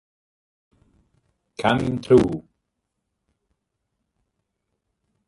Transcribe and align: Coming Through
Coming 1.59 2.01
Through 2.01 2.49